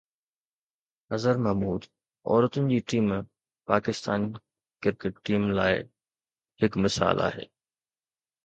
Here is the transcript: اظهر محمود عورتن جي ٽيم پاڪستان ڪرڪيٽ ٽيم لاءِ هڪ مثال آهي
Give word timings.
اظهر 1.15 1.35
محمود 1.43 1.83
عورتن 2.29 2.65
جي 2.71 2.79
ٽيم 2.93 3.11
پاڪستان 3.73 4.27
ڪرڪيٽ 4.87 5.23
ٽيم 5.29 5.47
لاءِ 5.61 5.77
هڪ 6.65 6.83
مثال 6.87 7.23
آهي 7.29 7.47